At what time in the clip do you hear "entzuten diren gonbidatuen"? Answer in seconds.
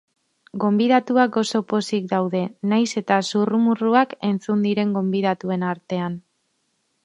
4.31-5.71